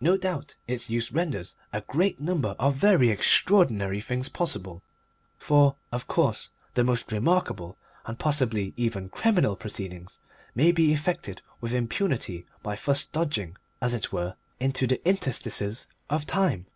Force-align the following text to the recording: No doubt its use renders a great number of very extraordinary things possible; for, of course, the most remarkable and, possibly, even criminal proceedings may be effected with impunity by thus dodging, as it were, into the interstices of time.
No 0.00 0.16
doubt 0.16 0.54
its 0.68 0.90
use 0.90 1.10
renders 1.10 1.56
a 1.72 1.80
great 1.80 2.20
number 2.20 2.54
of 2.56 2.76
very 2.76 3.10
extraordinary 3.10 4.00
things 4.00 4.28
possible; 4.28 4.80
for, 5.38 5.74
of 5.90 6.06
course, 6.06 6.50
the 6.74 6.84
most 6.84 7.10
remarkable 7.10 7.76
and, 8.04 8.16
possibly, 8.16 8.74
even 8.76 9.08
criminal 9.08 9.56
proceedings 9.56 10.20
may 10.54 10.70
be 10.70 10.92
effected 10.92 11.42
with 11.60 11.72
impunity 11.72 12.46
by 12.62 12.76
thus 12.76 13.04
dodging, 13.06 13.56
as 13.82 13.92
it 13.92 14.12
were, 14.12 14.36
into 14.60 14.86
the 14.86 15.04
interstices 15.04 15.88
of 16.08 16.26
time. 16.28 16.66